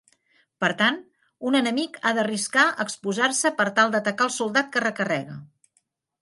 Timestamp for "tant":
0.77-0.95